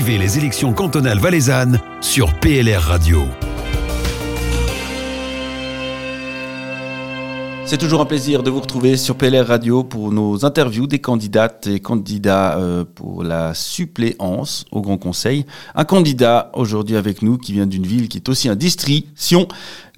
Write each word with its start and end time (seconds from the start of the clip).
Suivez 0.00 0.16
les 0.16 0.38
élections 0.38 0.72
cantonales 0.72 1.18
valaisannes 1.18 1.78
sur 2.00 2.32
PLR 2.40 2.80
Radio. 2.80 3.24
C'est 7.66 7.76
toujours 7.76 8.00
un 8.00 8.06
plaisir 8.06 8.42
de 8.42 8.48
vous 8.48 8.60
retrouver 8.60 8.96
sur 8.96 9.14
PLR 9.14 9.46
Radio 9.46 9.84
pour 9.84 10.10
nos 10.10 10.46
interviews 10.46 10.86
des 10.86 11.00
candidates 11.00 11.66
et 11.66 11.80
candidats 11.80 12.56
euh, 12.56 12.86
pour 12.94 13.24
la 13.24 13.52
suppléance 13.52 14.64
au 14.72 14.80
Grand 14.80 14.96
Conseil. 14.96 15.44
Un 15.74 15.84
candidat 15.84 16.50
aujourd'hui 16.54 16.96
avec 16.96 17.20
nous 17.20 17.36
qui 17.36 17.52
vient 17.52 17.66
d'une 17.66 17.86
ville 17.86 18.08
qui 18.08 18.16
est 18.16 18.28
aussi 18.30 18.48
un 18.48 18.56
district, 18.56 19.06
Sion. 19.14 19.48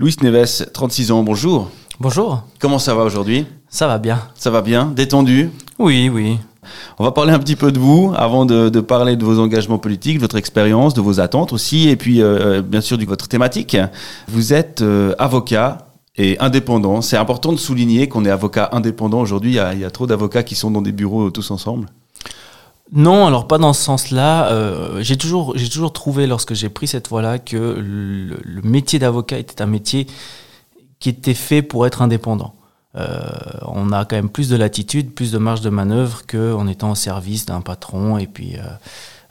Louis 0.00 0.16
Neves, 0.20 0.66
36 0.72 1.12
ans, 1.12 1.22
bonjour. 1.22 1.70
Bonjour. 2.00 2.42
Comment 2.58 2.80
ça 2.80 2.96
va 2.96 3.04
aujourd'hui? 3.04 3.46
Ça 3.72 3.86
va 3.86 3.96
bien. 3.96 4.20
Ça 4.34 4.50
va 4.50 4.60
bien 4.60 4.92
Détendu 4.94 5.50
Oui, 5.78 6.10
oui. 6.10 6.38
On 6.98 7.04
va 7.04 7.10
parler 7.10 7.32
un 7.32 7.38
petit 7.38 7.56
peu 7.56 7.72
de 7.72 7.78
vous 7.78 8.12
avant 8.14 8.44
de, 8.44 8.68
parler 8.80 9.16
de 9.16 9.24
vos 9.24 9.40
engagements 9.40 9.78
politiques, 9.78 10.16
de 10.16 10.20
votre 10.20 10.36
expérience, 10.36 10.92
de 10.92 11.00
vos 11.00 11.20
attentes 11.20 11.54
aussi, 11.54 11.88
et 11.88 11.96
puis 11.96 12.20
euh, 12.20 12.60
bien 12.60 12.82
sûr 12.82 12.98
de 12.98 13.04
votre 13.06 13.28
thématique. 13.28 13.78
Vous 14.28 14.52
êtes 14.52 14.82
euh, 14.82 15.14
avocat 15.18 15.88
et 16.16 16.38
indépendant. 16.38 17.00
C'est 17.00 17.16
important 17.16 17.50
de 17.50 17.56
souligner 17.56 18.10
qu'on 18.10 18.26
est 18.26 18.30
avocat 18.30 18.68
indépendant 18.72 19.20
aujourd'hui. 19.20 19.56
Il, 19.72 19.78
y 19.80 19.84
a 19.86 19.90
trop 19.90 20.06
d'avocats 20.06 20.42
qui 20.42 20.54
sont 20.54 20.70
dans 20.70 20.82
des 20.82 20.92
bureaux 20.92 21.30
tous 21.30 21.50
ensemble. 21.50 21.86
Non, 22.92 23.26
alors 23.26 23.48
pas 23.48 23.56
dans 23.56 23.72
ce 23.72 23.82
sens-là. 23.82 24.52
Euh, 24.52 24.98
j'ai 25.00 25.16
toujours, 25.16 25.56
j'ai 25.56 25.70
toujours 25.70 25.94
trouvé 25.94 26.26
lorsque 26.26 26.52
j'ai 26.52 26.68
pris 26.68 26.86
cette 26.86 27.08
voie-là 27.08 27.38
que 27.38 27.56
le, 27.56 28.60
métier 28.64 28.98
d'avocat 28.98 29.38
était 29.38 29.62
un 29.62 29.66
métier 29.66 30.06
qui 31.00 31.08
était 31.08 31.32
fait 31.32 31.62
pour 31.62 31.86
être 31.86 32.02
indépendant. 32.02 32.52
Euh, 32.96 33.20
on 33.62 33.90
a 33.92 34.04
quand 34.04 34.16
même 34.16 34.28
plus 34.28 34.48
de 34.48 34.56
latitude, 34.56 35.14
plus 35.14 35.32
de 35.32 35.38
marge 35.38 35.62
de 35.62 35.70
manœuvre 35.70 36.22
qu'en 36.26 36.66
étant 36.66 36.90
au 36.90 36.94
service 36.94 37.46
d'un 37.46 37.62
patron 37.62 38.18
et 38.18 38.26
puis 38.26 38.56
euh, 38.56 38.62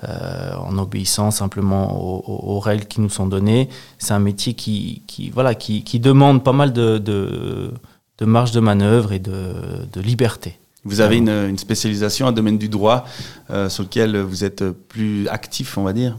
euh, 0.03 0.55
en 0.55 0.79
obéissant 0.79 1.29
simplement 1.29 1.95
aux, 1.95 2.59
règles 2.59 2.85
qui 2.85 3.01
nous 3.01 3.09
sont 3.09 3.27
données. 3.27 3.69
C'est 3.99 4.13
un 4.13 4.19
métier 4.19 4.55
qui, 4.55 5.03
voilà, 5.31 5.53
qui, 5.53 5.99
demande 5.99 6.43
pas 6.43 6.53
mal 6.53 6.73
de, 6.73 6.97
de, 6.97 8.25
marge 8.25 8.51
de 8.51 8.59
manœuvre 8.59 9.13
et 9.13 9.19
de, 9.19 10.01
liberté. 10.01 10.57
Vous 10.83 11.01
avez 11.01 11.17
une, 11.17 11.57
spécialisation, 11.59 12.25
un 12.25 12.31
domaine 12.31 12.57
du 12.57 12.67
droit 12.67 13.05
euh, 13.51 13.69
sur 13.69 13.83
lequel 13.83 14.17
vous 14.17 14.43
êtes 14.43 14.67
plus 14.71 15.27
actif, 15.27 15.77
on 15.77 15.83
va 15.83 15.93
dire? 15.93 16.17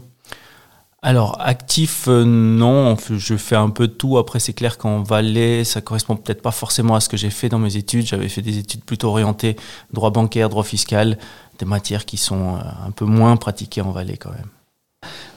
Alors, 1.05 1.35
actif, 1.41 2.07
euh, 2.07 2.23
non. 2.23 2.95
Je 3.09 3.35
fais 3.35 3.57
un 3.57 3.69
peu 3.69 3.87
de 3.87 3.93
tout. 3.93 4.17
Après, 4.17 4.39
c'est 4.39 4.53
clair 4.53 4.77
qu'en 4.77 5.03
Valais, 5.03 5.65
ça 5.65 5.81
correspond 5.81 6.15
peut-être 6.15 6.41
pas 6.41 6.51
forcément 6.51 6.95
à 6.95 7.01
ce 7.01 7.09
que 7.09 7.17
j'ai 7.17 7.29
fait 7.29 7.49
dans 7.49 7.59
mes 7.59 7.75
études. 7.75 8.05
J'avais 8.05 8.29
fait 8.29 8.41
des 8.41 8.57
études 8.57 8.85
plutôt 8.85 9.09
orientées 9.09 9.57
droit 9.91 10.11
bancaire, 10.11 10.47
droit 10.47 10.63
fiscal, 10.63 11.17
des 11.59 11.65
matières 11.65 12.05
qui 12.05 12.15
sont 12.15 12.55
euh, 12.55 12.87
un 12.87 12.91
peu 12.91 13.03
moins 13.03 13.35
pratiquées 13.35 13.81
en 13.81 13.91
Valais 13.91 14.15
quand 14.15 14.31
même. 14.31 14.47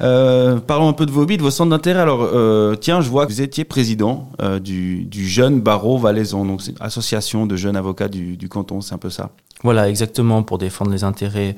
Euh, 0.02 0.60
parlons 0.60 0.88
un 0.88 0.92
peu 0.92 1.04
de 1.04 1.10
vos 1.10 1.22
hobbies, 1.22 1.36
de 1.36 1.42
vos 1.42 1.50
centres 1.50 1.70
d'intérêt. 1.70 2.00
Alors, 2.00 2.30
tiens, 2.78 3.00
je 3.00 3.10
vois 3.10 3.26
que 3.26 3.32
vous 3.32 3.40
étiez 3.40 3.64
président 3.64 4.28
du, 4.62 5.08
jeune 5.12 5.60
barreau 5.60 5.98
valaisan, 5.98 6.44
donc 6.44 6.62
c'est 6.62 6.70
une 6.70 6.76
association 6.78 7.44
de 7.44 7.56
jeunes 7.56 7.74
avocats 7.74 8.06
du, 8.06 8.36
du 8.36 8.48
canton, 8.48 8.80
c'est 8.80 8.94
un 8.94 8.98
peu 8.98 9.10
ça. 9.10 9.32
Voilà, 9.64 9.88
exactement, 9.88 10.44
pour 10.44 10.58
défendre 10.58 10.92
les 10.92 11.02
intérêts 11.02 11.56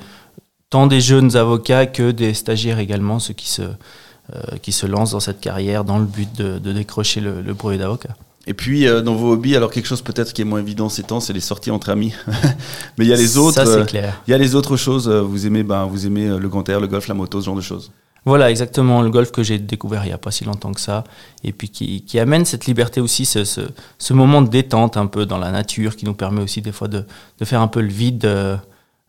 tant 0.71 0.87
des 0.87 1.01
jeunes 1.01 1.37
avocats 1.37 1.87
que 1.87 2.11
des 2.11 2.35
stagiaires 2.35 2.79
également, 2.79 3.19
ceux 3.19 3.35
qui 3.35 3.49
se, 3.49 3.63
euh, 3.63 4.41
qui 4.63 4.73
se 4.73 4.87
lancent 4.87 5.13
dans 5.13 5.21
cette 5.21 5.41
carrière 5.41 5.85
dans 5.85 5.99
le 5.99 6.05
but 6.05 6.29
de, 6.37 6.59
décrocher 6.59 7.21
le, 7.21 7.41
le 7.41 7.55
brevet 7.55 7.79
d'avocat. 7.79 8.15
Et 8.47 8.55
puis 8.55 8.87
euh, 8.87 9.03
dans 9.03 9.15
vos 9.15 9.33
hobbies, 9.33 9.57
alors 9.57 9.71
quelque 9.71 9.87
chose 9.87 10.03
peut-être 10.03 10.33
qui 10.33 10.43
est 10.43 10.45
moins 10.45 10.61
évident 10.61 10.89
ces 10.89 11.03
temps, 11.03 11.21
c'est 11.21 11.33
les 11.33 11.41
sorties 11.41 11.71
entre 11.71 11.91
amis. 11.91 12.15
Mais 12.99 13.05
il 13.05 13.09
y 13.09 13.13
a 13.13 13.17
les 13.17 13.37
autres. 13.37 13.57
Ça 13.57 13.67
c'est 13.67 13.73
euh, 13.73 13.85
clair. 13.85 14.23
Il 14.27 14.31
y 14.31 14.35
a 14.35 14.39
les 14.39 14.55
autres 14.55 14.77
choses. 14.77 15.09
Vous 15.09 15.47
aimez, 15.47 15.63
ben, 15.63 15.85
vous 15.85 16.07
aimez 16.07 16.39
le 16.39 16.49
grand 16.49 16.67
air, 16.69 16.81
le 16.81 16.87
golf, 16.87 17.09
la 17.09 17.15
moto, 17.15 17.41
ce 17.41 17.47
genre 17.47 17.57
de 17.57 17.61
choses. 17.61 17.91
Voilà, 18.25 18.51
exactement. 18.51 19.01
Le 19.03 19.11
golf 19.11 19.31
que 19.31 19.43
j'ai 19.43 19.59
découvert 19.59 20.05
il 20.05 20.09
n'y 20.09 20.13
a 20.13 20.19
pas 20.19 20.31
si 20.31 20.45
longtemps 20.45 20.73
que 20.73 20.81
ça. 20.81 21.05
Et 21.45 21.53
puis 21.53 21.69
qui, 21.69 22.03
qui 22.03 22.19
amène 22.19 22.45
cette 22.45 22.67
liberté 22.67 23.01
aussi, 23.01 23.25
ce, 23.25 23.45
ce, 23.45 23.63
ce, 23.99 24.13
moment 24.13 24.43
de 24.43 24.49
détente 24.49 24.97
un 24.97 25.07
peu 25.07 25.25
dans 25.25 25.39
la 25.39 25.51
nature, 25.51 25.97
qui 25.97 26.05
nous 26.05 26.15
permet 26.15 26.43
aussi 26.43 26.61
des 26.61 26.73
fois 26.73 26.89
de, 26.89 27.05
de 27.39 27.45
faire 27.45 27.61
un 27.63 27.69
peu 27.69 27.81
le 27.81 27.89
vide. 27.89 28.25
Euh, 28.25 28.57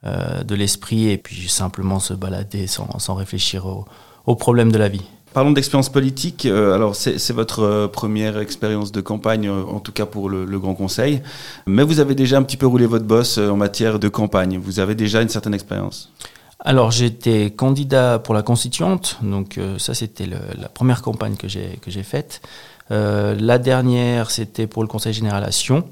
de 0.04 0.56
l'esprit 0.56 1.10
et 1.10 1.18
puis 1.18 1.50
simplement 1.50 2.00
se 2.00 2.14
balader 2.14 2.68
sans, 2.68 3.00
sans 3.00 3.16
réfléchir 3.16 3.66
aux, 4.26 4.36
problèmes 4.36 4.72
de 4.72 4.78
la 4.78 4.88
vie. 4.90 5.04
Parlons 5.34 5.52
d'expérience 5.52 5.90
politique. 5.90 6.46
Euh, 6.48 6.74
alors, 6.74 6.96
c'est 6.96 7.32
votre 7.32 7.62
euh, 7.62 7.88
première 7.88 8.40
expérience 8.40 8.92
de 8.92 9.00
campagne, 9.00 9.48
en 9.50 9.80
tout 9.80 9.92
cas 9.92 10.08
pour 10.08 10.28
le, 10.28 10.60
Grand 10.60 10.74
Conseil. 10.74 11.22
Mais 11.68 11.84
vous 11.84 12.00
avez 12.00 12.16
déjà 12.16 12.38
un 12.38 12.44
petit 12.44 12.58
peu 12.58 12.66
roulé 12.66 12.88
votre 12.88 13.06
bosse 13.06 13.38
en 13.38 13.56
matière 13.56 14.00
de 14.00 14.10
campagne. 14.10 14.58
Vous 14.58 14.80
avez 14.80 14.96
déjà 14.96 15.22
une 15.22 15.30
certaine 15.30 15.54
expérience. 15.54 16.12
Alors, 16.60 16.92
j'étais 16.92 17.52
candidat 17.52 18.20
pour 18.20 18.34
la 18.34 18.42
constituante. 18.42 19.18
Donc, 19.22 19.60
ça, 19.78 19.94
c'était 19.94 20.26
la 20.26 20.68
première 20.68 21.02
campagne 21.02 21.36
que 21.38 21.48
j'ai 21.48 22.04
faite. 22.04 22.42
la 22.90 23.58
dernière, 23.60 24.30
c'était 24.30 24.68
pour 24.68 24.82
le 24.82 24.90
Conseil 24.90 25.14
général 25.14 25.46
à 25.46 25.52
Sion. 25.52 25.86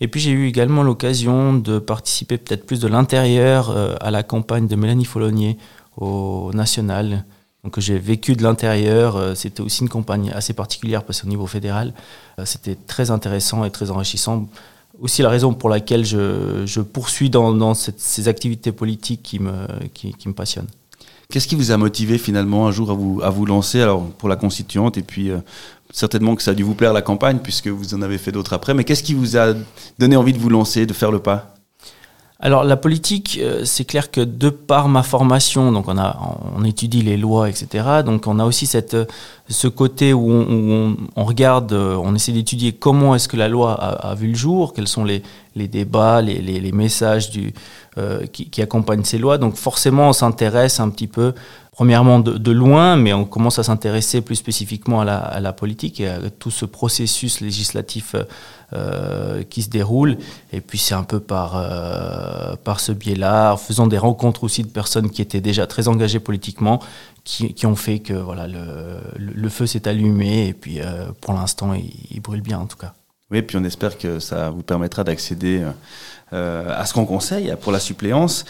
Et 0.00 0.08
puis 0.08 0.20
j'ai 0.20 0.30
eu 0.30 0.46
également 0.46 0.82
l'occasion 0.82 1.54
de 1.54 1.78
participer 1.78 2.38
peut-être 2.38 2.64
plus 2.64 2.80
de 2.80 2.88
l'intérieur 2.88 3.70
euh, 3.70 3.94
à 4.00 4.10
la 4.10 4.22
campagne 4.22 4.68
de 4.68 4.76
Mélanie 4.76 5.04
Follonier 5.04 5.58
au 5.96 6.50
national. 6.54 7.24
Donc 7.64 7.80
j'ai 7.80 7.98
vécu 7.98 8.34
de 8.34 8.42
l'intérieur. 8.42 9.16
Euh, 9.16 9.34
c'était 9.34 9.60
aussi 9.60 9.82
une 9.82 9.88
campagne 9.88 10.30
assez 10.30 10.52
particulière 10.52 11.04
parce 11.04 11.22
qu'au 11.22 11.28
niveau 11.28 11.46
fédéral, 11.46 11.94
euh, 12.38 12.44
c'était 12.44 12.76
très 12.76 13.10
intéressant 13.10 13.64
et 13.64 13.70
très 13.70 13.90
enrichissant. 13.90 14.48
Aussi 15.00 15.22
la 15.22 15.28
raison 15.28 15.52
pour 15.54 15.68
laquelle 15.68 16.04
je, 16.04 16.64
je 16.66 16.80
poursuis 16.80 17.30
dans, 17.30 17.74
ces 17.74 18.26
activités 18.26 18.72
politiques 18.72 19.22
qui 19.22 19.38
me, 19.38 19.52
qui 19.94 20.26
me 20.26 20.32
passionnent. 20.32 20.66
Qu'est-ce 21.30 21.46
qui 21.46 21.54
vous 21.54 21.70
a 21.70 21.76
motivé 21.76 22.18
finalement 22.18 22.66
un 22.66 22.72
jour 22.72 22.90
à 22.90 22.94
vous, 22.94 23.20
à 23.22 23.30
vous 23.30 23.46
lancer 23.46 23.80
alors 23.80 24.02
pour 24.02 24.28
la 24.28 24.34
constituante 24.34 24.96
et 24.98 25.02
puis 25.02 25.30
certainement 25.92 26.34
que 26.34 26.42
ça 26.42 26.52
a 26.52 26.54
dû 26.54 26.62
vous 26.62 26.74
plaire 26.74 26.92
la 26.92 27.02
campagne, 27.02 27.38
puisque 27.42 27.68
vous 27.68 27.94
en 27.94 28.02
avez 28.02 28.18
fait 28.18 28.32
d'autres 28.32 28.52
après. 28.52 28.74
Mais 28.74 28.84
qu'est-ce 28.84 29.02
qui 29.02 29.14
vous 29.14 29.36
a 29.36 29.54
donné 29.98 30.16
envie 30.16 30.32
de 30.32 30.38
vous 30.38 30.50
lancer, 30.50 30.86
de 30.86 30.92
faire 30.92 31.10
le 31.10 31.18
pas? 31.18 31.54
Alors 32.40 32.62
la 32.62 32.76
politique, 32.76 33.40
euh, 33.42 33.64
c'est 33.64 33.84
clair 33.84 34.12
que 34.12 34.20
de 34.20 34.48
par 34.48 34.88
ma 34.88 35.02
formation, 35.02 35.72
donc 35.72 35.88
on 35.88 35.98
a 35.98 36.16
on 36.56 36.62
étudie 36.62 37.02
les 37.02 37.16
lois, 37.16 37.48
etc. 37.48 38.02
Donc 38.06 38.28
on 38.28 38.38
a 38.38 38.44
aussi 38.44 38.66
cette 38.66 38.96
ce 39.48 39.66
côté 39.66 40.12
où 40.12 40.30
on, 40.30 40.96
on, 41.16 41.24
regarde, 41.24 41.72
euh, 41.72 41.96
on 41.96 42.14
essaie 42.14 42.30
d'étudier 42.30 42.72
comment 42.72 43.16
est-ce 43.16 43.26
que 43.26 43.36
la 43.36 43.48
loi 43.48 43.72
a, 43.72 44.14
vu 44.14 44.28
le 44.28 44.36
jour, 44.36 44.72
quels 44.72 44.86
sont 44.86 45.04
les, 45.04 45.22
les 45.58 45.68
débats, 45.68 46.22
les, 46.22 46.72
messages 46.72 47.30
euh, 47.98 48.26
qui, 48.26 48.62
accompagnent 48.62 49.04
ces 49.04 49.18
lois. 49.18 49.38
Donc 49.38 49.56
forcément, 49.56 50.08
on 50.08 50.12
s'intéresse 50.12 50.80
un 50.80 50.88
petit 50.90 51.06
peu 51.06 51.34
premièrement 51.72 52.18
de, 52.18 52.50
loin, 52.50 52.96
mais 52.96 53.12
on 53.12 53.24
commence 53.24 53.60
à 53.60 53.62
s'intéresser 53.62 54.20
plus 54.20 54.34
spécifiquement 54.34 55.00
à 55.00 55.38
la, 55.38 55.52
politique 55.52 56.00
et 56.00 56.08
à 56.08 56.18
tout 56.28 56.50
ce 56.50 56.64
processus 56.64 57.40
législatif 57.40 58.16
euh, 58.74 59.44
qui 59.44 59.62
se 59.62 59.70
déroule. 59.70 60.18
Et 60.52 60.60
puis 60.60 60.76
c'est 60.76 60.94
un 60.94 61.04
peu 61.04 61.20
par, 61.20 61.56
euh, 61.56 62.56
par 62.64 62.80
ce 62.80 62.90
biais-là, 62.90 63.52
en 63.52 63.56
faisant 63.56 63.86
des 63.86 63.96
rencontres 63.96 64.42
aussi 64.42 64.64
de 64.64 64.68
personnes 64.68 65.08
qui 65.08 65.22
étaient 65.22 65.40
déjà 65.40 65.68
très 65.68 65.86
engagées 65.86 66.18
politiquement, 66.18 66.80
qui, 67.24 67.66
ont 67.66 67.76
fait 67.76 67.98
que 68.00 68.14
voilà, 68.14 68.46
le, 68.48 69.48
feu 69.48 69.66
s'est 69.66 69.86
allumé 69.86 70.48
et 70.48 70.54
puis 70.54 70.80
euh, 70.80 71.12
pour 71.20 71.34
l'instant 71.34 71.74
il, 71.74 72.20
brûle 72.20 72.40
bien 72.40 72.58
en 72.58 72.66
tout 72.66 72.76
cas. 72.76 72.94
Oui, 73.30 73.42
puis 73.42 73.56
on 73.56 73.64
espère 73.64 73.98
que 73.98 74.18
ça 74.18 74.50
vous 74.50 74.62
permettra 74.62 75.04
d'accéder 75.04 75.62
à 76.32 76.86
ce 76.86 76.94
qu'on 76.94 77.04
conseille 77.04 77.54
pour 77.60 77.72
la 77.72 77.80
suppléance. 77.80 78.44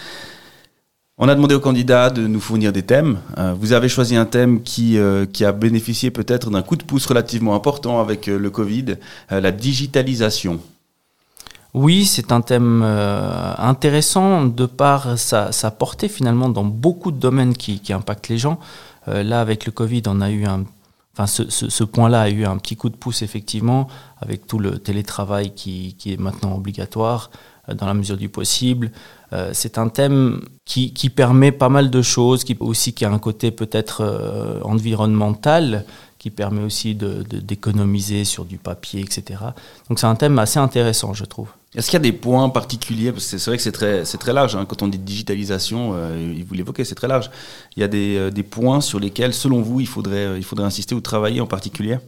On 1.21 1.29
a 1.29 1.35
demandé 1.35 1.57
aux 1.57 1.61
candidats 1.61 2.11
de 2.11 2.29
nous 2.29 2.39
fournir 2.39 2.73
des 2.73 2.85
thèmes. 2.85 3.19
Euh, 3.39 3.53
vous 3.59 3.73
avez 3.73 3.89
choisi 3.89 4.15
un 4.15 4.25
thème 4.25 4.63
qui, 4.63 4.99
euh, 4.99 5.27
qui 5.27 5.45
a 5.45 5.51
bénéficié 5.51 6.13
peut-être 6.13 6.49
d'un 6.49 6.63
coup 6.63 6.77
de 6.77 6.85
pouce 6.85 7.07
relativement 7.07 7.57
important 7.57 8.01
avec 8.01 8.29
euh, 8.29 8.39
le 8.39 8.51
Covid, 8.51 8.95
la 9.29 9.51
digitalisation. 9.51 10.61
Oui, 11.75 12.07
c'est 12.07 12.31
un 12.31 12.41
thème 12.41 12.83
intéressant 12.83 14.47
de 14.47 14.65
par 14.65 15.19
sa, 15.19 15.51
portée 15.71 16.09
finalement 16.09 16.49
dans 16.49 16.65
beaucoup 16.65 17.11
de 17.11 17.19
domaines 17.19 17.55
qui, 17.55 17.83
impactent 17.93 18.29
les 18.29 18.39
gens. 18.39 18.59
là, 19.07 19.41
avec 19.41 19.67
le 19.67 19.73
Covid, 19.73 20.03
on 20.07 20.23
a 20.23 20.31
eu 20.31 20.47
un, 20.47 20.65
enfin, 21.19 21.27
ce, 21.27 21.85
point-là 21.85 22.23
a 22.23 22.31
eu 22.31 22.45
un 22.45 22.57
petit 22.59 22.77
coup 22.77 22.89
de 22.89 22.97
pouce 22.97 23.23
effectivement 23.23 23.89
avec 24.21 24.47
tout 24.47 24.59
le 24.59 24.79
télétravail 24.79 25.53
qui, 25.55 25.97
est 26.07 26.21
maintenant 26.21 26.55
obligatoire 26.55 27.31
dans 27.75 27.87
la 27.87 27.95
mesure 27.95 28.17
du 28.17 28.29
possible. 28.29 28.93
Euh, 29.33 29.51
c'est 29.53 29.77
un 29.79 29.89
thème 29.89 30.41
qui, 30.65 30.95
qui, 30.95 31.11
permet 31.11 31.53
pas 31.53 31.69
mal 31.69 31.91
de 31.91 32.03
choses, 32.03 32.45
qui 32.45 32.57
aussi 32.61 32.95
qui 32.95 33.05
a 33.05 33.11
un 33.11 33.19
côté 33.19 33.51
peut-être 33.51 34.03
euh, 34.03 34.61
environnemental, 34.63 35.85
qui 36.19 36.31
permet 36.31 36.63
aussi 36.63 36.95
d'économiser 36.95 38.21
de, 38.21 38.25
sur 38.25 38.45
du 38.45 38.59
papier, 38.59 39.01
etc. 39.01 39.41
Donc 39.89 39.99
c'est 39.99 40.07
un 40.07 40.15
thème 40.15 40.39
assez 40.39 40.59
intéressant, 40.59 41.15
je 41.15 41.25
trouve. 41.25 41.49
Est-ce 41.75 41.87
qu'il 41.91 41.95
y 41.95 41.97
a 41.97 42.11
des 42.11 42.13
points 42.13 42.49
particuliers? 42.49 43.13
Parce 43.13 43.31
que 43.31 43.39
c'est 43.39 43.51
vrai 43.51 43.57
que 43.57 43.63
c'est 43.63 43.73
très, 43.73 44.03
très 44.03 44.33
large. 44.33 44.57
Hein. 44.57 44.65
Quand 44.67 44.83
on 44.83 44.89
dit 44.89 44.99
digitalisation, 44.99 45.93
euh, 45.95 46.35
vous 46.47 46.55
l'évoquez, 46.55 46.85
c'est 46.85 46.95
très 46.95 47.09
large. 47.09 47.31
Il 47.77 47.81
y 47.81 47.85
a 47.85 47.89
des, 47.89 48.31
des, 48.31 48.43
points 48.43 48.81
sur 48.81 48.99
lesquels, 48.99 49.35
selon 49.35 49.61
vous, 49.61 49.81
il 49.81 49.87
faudrait, 49.87 50.39
il 50.39 50.45
faudrait 50.45 50.67
insister 50.67 50.95
ou 50.95 51.01
travailler 51.01 51.41
en 51.41 51.47
particulier? 51.47 51.99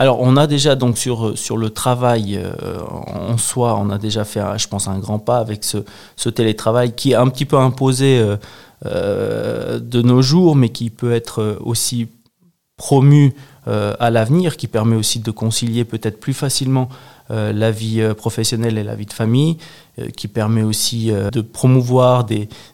Alors, 0.00 0.18
on 0.22 0.38
a 0.38 0.46
déjà 0.46 0.76
donc 0.76 0.96
sur, 0.96 1.36
sur 1.36 1.58
le 1.58 1.68
travail 1.68 2.40
euh, 2.42 2.80
en 2.88 3.36
soi, 3.36 3.76
on 3.78 3.90
a 3.90 3.98
déjà 3.98 4.24
fait, 4.24 4.40
je 4.56 4.66
pense, 4.66 4.88
un 4.88 4.98
grand 4.98 5.18
pas 5.18 5.36
avec 5.36 5.62
ce, 5.62 5.76
ce 6.16 6.30
télétravail 6.30 6.94
qui 6.94 7.12
est 7.12 7.16
un 7.16 7.28
petit 7.28 7.44
peu 7.44 7.58
imposé 7.58 8.18
euh, 8.18 8.36
euh, 8.86 9.78
de 9.78 10.00
nos 10.00 10.22
jours, 10.22 10.56
mais 10.56 10.70
qui 10.70 10.88
peut 10.88 11.12
être 11.12 11.58
aussi 11.60 12.08
promu 12.80 13.34
à 13.66 14.10
l'avenir, 14.10 14.56
qui 14.56 14.68
permet 14.68 14.96
aussi 14.96 15.20
de 15.20 15.30
concilier 15.30 15.84
peut-être 15.84 16.18
plus 16.18 16.32
facilement 16.32 16.88
la 17.28 17.70
vie 17.70 18.02
professionnelle 18.16 18.78
et 18.78 18.82
la 18.82 18.94
vie 18.94 19.04
de 19.04 19.12
famille, 19.12 19.58
qui 20.16 20.28
permet 20.28 20.62
aussi 20.62 21.12
de 21.30 21.40
promouvoir 21.42 22.26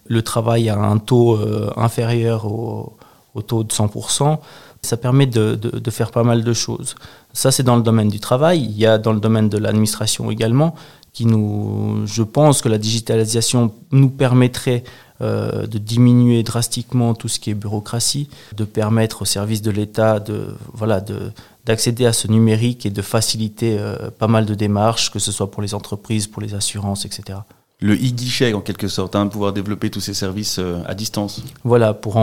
le 0.06 0.22
travail 0.22 0.68
à 0.68 0.78
un 0.78 0.98
taux 0.98 1.38
inférieur 1.76 2.46
au 2.46 3.42
taux 3.42 3.64
de 3.64 3.72
100%. 3.72 4.38
Ça 4.82 4.96
permet 4.96 5.26
de, 5.26 5.90
faire 5.90 6.12
pas 6.12 6.22
mal 6.22 6.44
de 6.44 6.52
choses. 6.52 6.94
Ça, 7.32 7.50
c'est 7.50 7.64
dans 7.64 7.76
le 7.76 7.82
domaine 7.82 8.08
du 8.08 8.20
travail. 8.20 8.62
Il 8.62 8.78
y 8.78 8.86
a 8.86 8.98
dans 8.98 9.12
le 9.12 9.20
domaine 9.20 9.48
de 9.48 9.58
l'administration 9.58 10.30
également, 10.30 10.74
qui 11.16 11.24
nous, 11.24 12.02
je 12.04 12.22
pense 12.22 12.60
que 12.60 12.68
la 12.68 12.76
digitalisation 12.76 13.72
nous 13.90 14.10
permettrait 14.10 14.84
euh, 15.22 15.66
de 15.66 15.78
diminuer 15.78 16.42
drastiquement 16.42 17.14
tout 17.14 17.28
ce 17.28 17.40
qui 17.40 17.48
est 17.48 17.54
bureaucratie, 17.54 18.28
de 18.54 18.66
permettre 18.66 19.22
aux 19.22 19.24
services 19.24 19.62
de 19.62 19.70
l'État 19.70 20.20
de, 20.20 20.48
voilà, 20.74 21.00
de, 21.00 21.32
d'accéder 21.64 22.04
à 22.04 22.12
ce 22.12 22.28
numérique 22.28 22.84
et 22.84 22.90
de 22.90 23.00
faciliter 23.00 23.78
euh, 23.78 24.10
pas 24.10 24.26
mal 24.26 24.44
de 24.44 24.52
démarches, 24.52 25.10
que 25.10 25.18
ce 25.18 25.32
soit 25.32 25.50
pour 25.50 25.62
les 25.62 25.72
entreprises, 25.72 26.26
pour 26.26 26.42
les 26.42 26.52
assurances, 26.52 27.06
etc 27.06 27.38
le 27.78 27.92
e-guichet 27.92 28.54
en 28.54 28.62
quelque 28.62 28.88
sorte, 28.88 29.16
hein, 29.16 29.26
pouvoir 29.26 29.52
développer 29.52 29.90
tous 29.90 30.00
ces 30.00 30.14
services 30.14 30.58
euh, 30.58 30.80
à 30.86 30.94
distance. 30.94 31.42
Voilà, 31.62 31.92
pour 31.92 32.16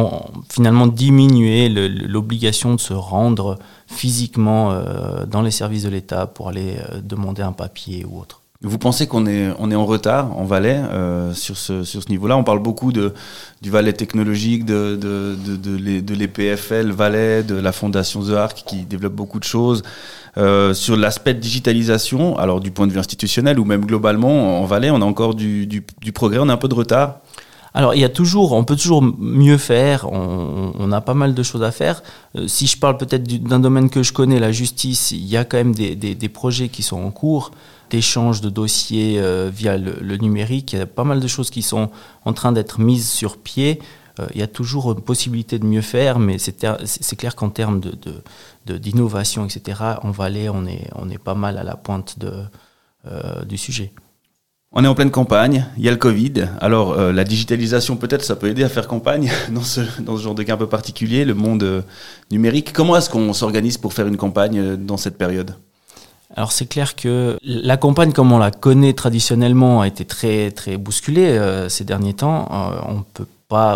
finalement 0.50 0.88
diminuer 0.88 1.70
l'obligation 1.70 2.74
de 2.74 2.80
se 2.80 2.94
rendre 2.94 3.60
physiquement 3.86 4.72
euh, 4.72 5.28
dans 5.28 5.44
les 5.44 5.52
services 5.52 5.84
de 5.84 5.90
l'État 5.90 6.26
pour 6.26 6.50
aller 6.50 6.78
demander 7.04 7.44
un 7.44 7.52
papier 7.52 8.04
ou 8.04 8.20
autre. 8.20 8.43
Vous 8.66 8.78
pensez 8.78 9.08
qu'on 9.08 9.26
est, 9.26 9.50
on 9.60 9.72
est 9.72 9.76
en 9.76 9.86
retard 9.86 10.38
en 10.38 10.46
Valais 10.46 10.82
sur 11.34 11.58
ce, 11.58 11.84
sur 11.84 12.02
ce 12.02 12.10
niveau-là? 12.10 12.38
On 12.38 12.46
parle 12.46 12.60
beaucoup 12.60 12.94
de, 12.94 13.14
du 13.62 13.70
Valais 13.70 13.92
technologique, 13.92 14.64
de, 14.64 14.96
de, 14.96 15.36
de, 15.36 16.00
de 16.00 16.14
l'EPFL 16.14 16.92
Valais, 16.92 17.44
de 17.44 17.56
la 17.56 17.74
Fondation 17.74 18.24
The 18.24 18.32
Arc 18.32 18.64
qui 18.66 18.84
développe 18.84 19.14
beaucoup 19.14 19.40
de 19.40 19.44
choses. 19.44 19.84
Euh, 20.38 20.74
sur 20.74 20.98
l'aspect 20.98 21.34
de 21.34 21.40
digitalisation, 21.40 22.38
alors 22.38 22.60
du 22.60 22.72
point 22.72 22.88
de 22.88 22.94
vue 22.94 23.00
institutionnel 23.00 23.60
ou 23.60 23.66
même 23.66 23.86
globalement, 23.86 24.62
en 24.62 24.66
Valais, 24.66 24.90
on 24.90 25.02
a 25.02 25.06
encore 25.06 25.36
du, 25.36 25.68
du, 25.68 25.84
du 26.02 26.12
progrès, 26.12 26.40
on 26.40 26.50
a 26.50 26.54
un 26.54 26.58
peu 26.58 26.70
de 26.70 26.74
retard 26.74 27.20
alors, 27.76 27.96
il 27.96 28.02
y 28.02 28.04
a 28.04 28.10
toujours, 28.10 28.52
on 28.52 28.64
peut 28.64 28.76
toujours 28.76 29.02
mieux 29.02 29.58
faire. 29.58 30.12
On, 30.12 30.74
on 30.78 30.92
a 30.92 31.02
pas 31.02 31.16
mal 31.16 31.34
de 31.34 31.44
choses 31.44 31.64
à 31.64 31.72
faire. 31.72 32.04
Euh, 32.36 32.48
si 32.48 32.68
je 32.68 32.78
parle 32.78 32.98
peut-être 32.98 33.24
d'un 33.44 33.60
domaine 33.60 33.90
que 33.90 34.04
je 34.04 34.14
connais, 34.14 34.40
la 34.40 34.52
justice, 34.52 35.12
il 35.12 35.26
y 35.26 35.38
a 35.38 35.44
quand 35.44 35.58
même 35.58 35.74
des, 35.74 35.96
des, 35.96 36.14
des 36.14 36.30
projets 36.30 36.70
qui 36.70 36.84
sont 36.84 37.02
en 37.02 37.10
cours 37.10 37.52
d'échange 37.90 38.42
de 38.42 38.50
dossiers 38.50 39.20
euh, 39.20 39.50
via 39.54 39.78
le, 39.78 39.98
le, 40.02 40.18
numérique. 40.18 40.74
Il 40.74 40.80
y 40.80 40.82
a 40.82 40.86
pas 40.86 41.04
mal 41.04 41.20
de 41.20 41.28
choses 41.28 41.50
qui 41.50 41.64
sont 41.64 41.90
en 42.26 42.34
train 42.34 42.52
d'être 42.52 42.80
mises 42.80 43.10
sur 43.10 43.38
pied. 43.38 43.82
Euh, 44.20 44.28
il 44.34 44.40
y 44.40 44.44
a 44.44 44.48
toujours 44.48 44.92
une 44.92 45.02
possibilité 45.02 45.58
de 45.58 45.66
mieux 45.66 45.82
faire, 45.82 46.20
mais 46.20 46.38
c'est 46.38 47.16
clair 47.16 47.36
qu'en 47.36 47.50
termes 47.50 47.82
d'innovation, 48.68 49.44
de, 49.44 49.48
de, 49.48 49.58
etc., 49.58 49.80
en 50.02 50.12
Valais, 50.12 50.50
on 50.50 50.66
est, 50.66 50.90
on 50.96 51.10
est 51.10 51.18
pas 51.18 51.36
mal 51.36 51.58
à 51.58 51.64
la 51.64 51.76
pointe 51.76 52.20
de, 52.20 52.44
euh, 53.08 53.44
du 53.46 53.58
sujet. 53.58 53.92
On 54.76 54.84
est 54.84 54.88
en 54.88 54.96
pleine 54.96 55.12
campagne, 55.12 55.68
il 55.78 55.84
y 55.84 55.88
a 55.88 55.92
le 55.92 55.98
Covid. 55.98 56.50
Alors 56.60 56.94
euh, 56.94 57.12
la 57.12 57.24
digitalisation 57.24 57.96
peut-être 57.96 58.24
ça 58.24 58.36
peut 58.36 58.48
aider 58.48 58.64
à 58.64 58.70
faire 58.70 58.88
campagne 58.88 59.32
dans 59.52 59.62
ce, 59.62 59.82
genre 60.18 60.34
de 60.34 60.44
cas 60.44 60.56
un 60.56 60.58
peu 60.58 60.68
particulier, 60.68 61.26
le 61.26 61.36
monde 61.36 61.84
numérique. 62.32 62.74
Comment 62.74 62.98
est-ce 62.98 63.10
qu'on 63.10 63.34
s'organise 63.34 63.78
pour 63.78 63.94
faire 63.94 64.08
une 64.08 64.18
campagne 64.18 64.76
dans 64.76 64.98
cette 64.98 65.18
période? 65.18 65.56
Alors 66.36 66.52
c'est 66.52 66.66
clair 66.66 66.96
que 66.96 67.38
la 67.44 67.78
campagne 67.78 68.12
comme 68.12 68.32
on 68.32 68.40
la 68.40 68.50
connaît 68.50 68.94
traditionnellement 68.94 69.82
a 69.82 69.88
été 69.88 70.06
très 70.06 70.50
très 70.50 70.78
bousculée 70.78 71.40
ces 71.70 71.84
derniers 71.84 72.16
temps. 72.16 72.48
on 72.90 73.04
peut 73.14 73.28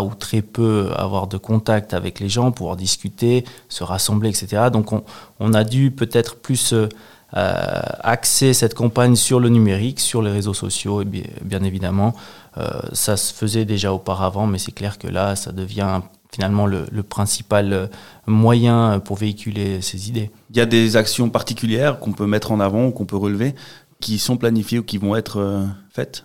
ou 0.01 0.13
très 0.15 0.41
peu 0.41 0.89
avoir 0.95 1.27
de 1.27 1.37
contact 1.37 1.93
avec 1.93 2.19
les 2.19 2.29
gens, 2.29 2.51
pouvoir 2.51 2.75
discuter, 2.75 3.45
se 3.69 3.83
rassembler, 3.83 4.29
etc. 4.29 4.69
Donc 4.71 4.91
on, 5.39 5.53
a 5.53 5.63
dû 5.63 5.91
peut-être 5.91 6.35
plus 6.37 6.73
euh, 7.35 7.81
axer 8.01 8.53
cette 8.53 8.73
campagne 8.73 9.15
sur 9.15 9.39
le 9.39 9.49
numérique, 9.49 9.99
sur 9.99 10.21
les 10.21 10.31
réseaux 10.31 10.53
sociaux, 10.53 11.01
et 11.01 11.05
bien, 11.05 11.63
évidemment. 11.63 12.15
Euh, 12.57 12.67
ça 12.93 13.17
se 13.17 13.33
faisait 13.33 13.65
déjà 13.65 13.93
auparavant, 13.93 14.47
mais 14.47 14.57
c'est 14.57 14.71
clair 14.71 14.97
que 14.97 15.07
là, 15.07 15.35
ça 15.35 15.51
devient 15.51 16.01
finalement 16.31 16.65
le, 16.65 16.85
principal 17.03 17.73
euh, 17.73 17.87
moyen 18.27 18.99
pour 18.99 19.17
véhiculer 19.17 19.81
ces 19.81 20.09
idées. 20.09 20.31
Il 20.51 20.57
y 20.57 20.61
a 20.61 20.65
des 20.65 20.95
actions 20.95 21.29
particulières 21.29 21.99
qu'on 21.99 22.13
peut 22.13 22.27
mettre 22.27 22.51
en 22.51 22.59
avant, 22.59 22.91
qu'on 22.91 23.05
peut 23.05 23.17
relever, 23.17 23.55
qui 23.99 24.19
sont 24.19 24.37
planifiées 24.37 24.79
ou 24.79 24.83
qui 24.83 24.97
vont 24.97 25.15
être 25.15 25.65
faites? 25.91 26.23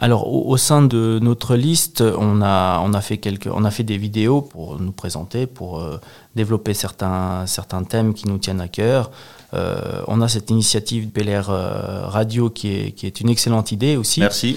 Alors 0.00 0.32
au, 0.32 0.56
sein 0.56 0.82
de 0.82 1.18
notre 1.20 1.56
liste, 1.56 2.02
on 2.02 2.40
a, 2.40 2.80
on 2.84 2.94
a, 2.94 3.00
fait 3.00 3.18
quelques, 3.18 3.48
on 3.52 3.64
a 3.64 3.70
fait 3.72 3.82
des 3.82 3.98
vidéos 3.98 4.42
pour 4.42 4.78
nous 4.80 4.92
présenter, 4.92 5.48
pour 5.48 5.80
euh, 5.80 5.98
développer 6.36 6.72
certains, 6.72 7.46
certains 7.46 7.82
thèmes 7.82 8.14
qui 8.14 8.28
nous 8.28 8.38
tiennent 8.38 8.60
à 8.60 8.68
cœur. 8.68 9.10
Euh, 9.54 10.02
on 10.06 10.20
a 10.20 10.28
cette 10.28 10.50
initiative 10.50 11.08
PLR 11.08 11.48
euh, 11.48 12.06
Radio 12.06 12.50
qui 12.50 12.68
est, 12.68 12.92
qui 12.92 13.06
est 13.06 13.20
une 13.20 13.30
excellente 13.30 13.72
idée 13.72 13.96
aussi. 13.96 14.20
Merci. 14.20 14.56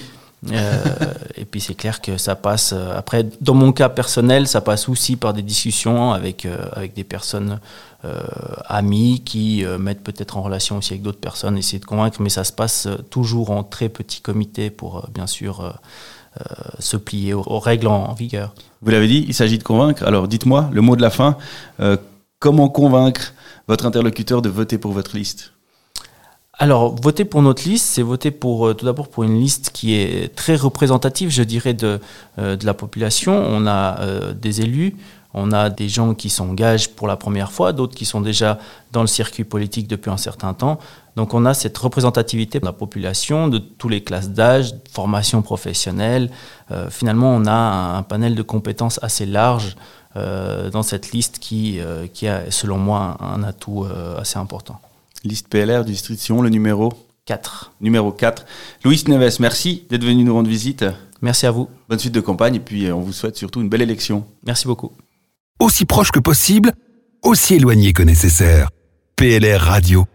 Euh, 0.50 0.84
et 1.36 1.44
puis 1.44 1.60
c'est 1.60 1.74
clair 1.74 2.00
que 2.00 2.16
ça 2.16 2.34
passe. 2.34 2.72
Euh, 2.72 2.96
après, 2.96 3.26
dans 3.40 3.54
mon 3.54 3.72
cas 3.72 3.88
personnel, 3.88 4.46
ça 4.46 4.60
passe 4.60 4.88
aussi 4.88 5.16
par 5.16 5.32
des 5.32 5.42
discussions 5.42 6.12
avec 6.12 6.46
euh, 6.46 6.56
avec 6.72 6.94
des 6.94 7.04
personnes 7.04 7.60
amies 8.66 9.22
qui 9.24 9.64
mettent 9.78 10.02
peut-être 10.02 10.36
en 10.36 10.42
relation 10.42 10.78
aussi 10.78 10.94
avec 10.94 11.02
d'autres 11.02 11.20
personnes, 11.20 11.56
essayer 11.56 11.78
de 11.78 11.84
convaincre. 11.84 12.20
Mais 12.20 12.30
ça 12.30 12.42
se 12.42 12.52
passe 12.52 12.88
toujours 13.10 13.52
en 13.52 13.62
très 13.62 13.88
petit 13.88 14.20
comité 14.20 14.70
pour 14.70 15.06
bien 15.14 15.28
sûr 15.28 15.72
se 16.80 16.96
plier 16.96 17.32
aux, 17.32 17.60
règles 17.60 17.86
en, 17.86 18.12
vigueur. 18.12 18.56
Vous 18.80 18.90
l'avez 18.90 19.06
dit, 19.06 19.24
il 19.28 19.34
s'agit 19.34 19.56
de 19.56 19.62
convaincre. 19.62 20.02
Alors 20.04 20.26
dites-moi 20.26 20.68
le 20.72 20.80
mot 20.80 20.96
de 20.96 21.00
la 21.00 21.10
fin. 21.10 21.36
Comment 22.42 22.68
convaincre 22.68 23.34
votre 23.68 23.86
interlocuteur 23.86 24.42
de 24.42 24.48
voter 24.48 24.76
pour 24.76 24.90
votre 24.90 25.16
liste? 25.16 25.52
Alors, 26.58 26.94
voter 27.00 27.24
pour 27.24 27.40
notre 27.40 27.66
liste, 27.66 27.86
c'est 27.86 28.02
voter 28.02 28.30
pour 28.30 28.66
euh, 28.66 28.74
tout 28.74 28.84
d'abord 28.84 29.08
pour 29.08 29.22
une 29.22 29.38
liste 29.38 29.70
qui 29.72 29.94
est 29.94 30.34
très 30.34 30.56
représentative, 30.56 31.30
je 31.30 31.44
dirais, 31.44 31.72
de, 31.72 32.00
euh, 32.38 32.56
de 32.56 32.66
la 32.66 32.74
population. 32.74 33.32
On 33.32 33.66
a 33.66 34.00
euh, 34.00 34.32
des 34.34 34.60
élus, 34.60 34.96
on 35.34 35.52
a 35.52 35.70
des 35.70 35.88
gens 35.88 36.14
qui 36.14 36.30
s'engagent 36.30 36.90
pour 36.90 37.06
la 37.06 37.16
première 37.16 37.52
fois, 37.52 37.72
d'autres 37.72 37.94
qui 37.94 38.04
sont 38.04 38.20
déjà 38.20 38.58
dans 38.90 39.02
le 39.02 39.06
circuit 39.06 39.44
politique 39.44 39.86
depuis 39.86 40.10
un 40.10 40.16
certain 40.16 40.52
temps. 40.52 40.78
Donc 41.14 41.34
on 41.34 41.46
a 41.46 41.54
cette 41.54 41.78
représentativité 41.78 42.58
de 42.58 42.64
la 42.64 42.72
population, 42.72 43.46
de 43.46 43.58
toutes 43.58 43.92
les 43.92 44.02
classes 44.02 44.30
d'âge, 44.30 44.74
formation 44.90 45.42
professionnelle. 45.42 46.30
finalement, 46.90 47.34
on 47.34 47.44
a 47.46 47.52
un, 47.98 48.02
panel 48.02 48.34
de 48.34 48.42
compétences 48.42 48.98
assez 49.02 49.26
large 49.26 49.76
dans 50.14 50.82
cette 50.82 51.12
liste 51.12 51.38
qui, 51.38 51.80
qui 52.12 52.28
a, 52.28 52.50
selon 52.50 52.78
moi, 52.78 53.16
un 53.20 53.42
atout 53.42 53.86
assez 54.18 54.38
important. 54.38 54.80
Liste 55.24 55.48
PLR 55.48 55.84
du 55.84 55.92
district 55.92 56.20
Sion, 56.20 56.42
le 56.42 56.48
numéro 56.48 56.92
4. 57.26 57.72
Numéro 57.80 58.10
4. 58.10 58.44
Louis 58.84 59.02
Neves, 59.06 59.36
merci 59.40 59.84
d'être 59.88 60.04
venu 60.04 60.24
nous 60.24 60.34
rendre 60.34 60.48
visite. 60.48 60.84
Merci 61.20 61.46
à 61.46 61.52
vous. 61.52 61.68
Bonne 61.88 61.98
suite 61.98 62.14
de 62.14 62.20
campagne 62.20 62.56
et 62.56 62.60
puis 62.60 62.86
euh, 62.86 62.94
on 62.94 63.00
vous 63.00 63.12
souhaite 63.12 63.36
surtout 63.36 63.60
une 63.60 63.68
belle 63.68 63.82
élection. 63.82 64.26
Merci 64.44 64.66
beaucoup. 64.66 64.90
Aussi 65.60 65.84
proche 65.84 66.10
que 66.10 66.18
possible, 66.18 66.72
aussi 67.22 67.54
éloigné 67.54 67.92
que 67.92 68.02
nécessaire. 68.02 68.70
PLR 69.16 69.60
Radio. 69.60 70.06